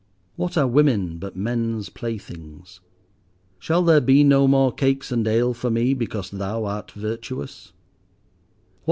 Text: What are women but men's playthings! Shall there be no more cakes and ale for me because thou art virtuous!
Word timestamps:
What 0.35 0.57
are 0.57 0.65
women 0.65 1.19
but 1.19 1.35
men's 1.35 1.89
playthings! 1.89 2.79
Shall 3.59 3.83
there 3.83 4.01
be 4.01 4.23
no 4.23 4.47
more 4.47 4.71
cakes 4.71 5.11
and 5.11 5.27
ale 5.27 5.53
for 5.53 5.69
me 5.69 5.93
because 5.93 6.31
thou 6.31 6.65
art 6.65 6.89
virtuous! 6.93 7.71